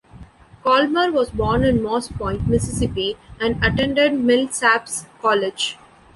[0.63, 5.77] Colmer was born in Moss Point, Mississippi, and attended Millsaps College.